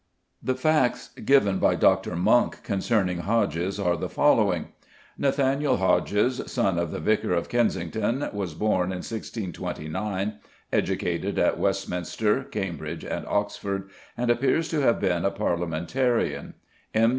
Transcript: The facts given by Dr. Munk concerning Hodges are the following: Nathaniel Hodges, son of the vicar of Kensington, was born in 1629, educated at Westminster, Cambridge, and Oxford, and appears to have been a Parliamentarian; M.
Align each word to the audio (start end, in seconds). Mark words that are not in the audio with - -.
The 0.41 0.55
facts 0.55 1.09
given 1.09 1.59
by 1.59 1.75
Dr. 1.75 2.15
Munk 2.15 2.63
concerning 2.63 3.19
Hodges 3.19 3.79
are 3.79 3.95
the 3.95 4.09
following: 4.09 4.69
Nathaniel 5.15 5.77
Hodges, 5.77 6.41
son 6.51 6.79
of 6.79 6.89
the 6.89 6.97
vicar 6.99 7.33
of 7.33 7.49
Kensington, 7.49 8.27
was 8.33 8.55
born 8.55 8.85
in 8.85 9.03
1629, 9.05 10.39
educated 10.73 11.37
at 11.37 11.59
Westminster, 11.59 12.43
Cambridge, 12.43 13.05
and 13.05 13.27
Oxford, 13.27 13.91
and 14.17 14.31
appears 14.31 14.69
to 14.69 14.79
have 14.81 14.99
been 14.99 15.23
a 15.23 15.29
Parliamentarian; 15.29 16.55
M. 16.95 17.09